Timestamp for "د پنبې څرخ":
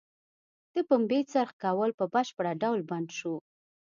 0.73-1.51